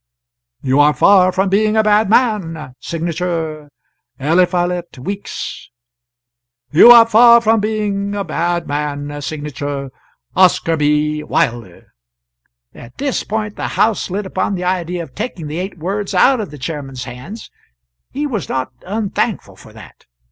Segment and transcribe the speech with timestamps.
[0.63, 3.69] '"'"You are far from being a bad man' Signature,
[4.19, 5.69] 'Eliphalet Weeks.'"
[6.71, 9.91] "'You are far from being a bad man' Signature,
[10.35, 11.21] 'Oscar B.
[11.21, 11.93] Wilder.'"
[12.73, 16.39] At this point the house lit upon the idea of taking the eight words out
[16.41, 17.51] of the Chairman's hands.
[18.09, 20.07] He was not unthankful for that.